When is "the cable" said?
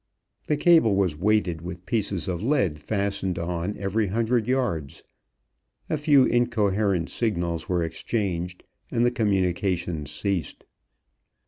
0.45-0.95